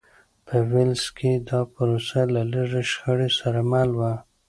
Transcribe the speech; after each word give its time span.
په 0.45 0.55
ویلز 0.71 1.03
کې 1.17 1.31
دا 1.49 1.59
پروسه 1.73 2.21
له 2.33 2.41
لږې 2.51 2.83
شخړې 2.91 3.29
سره 3.39 3.59
مل 3.71 3.89
وه. 3.99 4.13